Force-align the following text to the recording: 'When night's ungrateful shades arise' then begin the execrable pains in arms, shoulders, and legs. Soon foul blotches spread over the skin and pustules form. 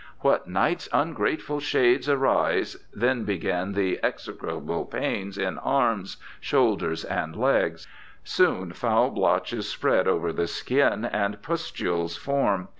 'When 0.21 0.39
night's 0.47 0.89
ungrateful 0.91 1.59
shades 1.59 2.09
arise' 2.09 2.75
then 2.91 3.23
begin 3.23 3.73
the 3.73 3.99
execrable 4.01 4.83
pains 4.85 5.37
in 5.37 5.59
arms, 5.59 6.17
shoulders, 6.39 7.03
and 7.03 7.35
legs. 7.35 7.87
Soon 8.23 8.73
foul 8.73 9.11
blotches 9.11 9.69
spread 9.69 10.07
over 10.07 10.33
the 10.33 10.47
skin 10.47 11.05
and 11.05 11.43
pustules 11.43 12.17
form. 12.17 12.69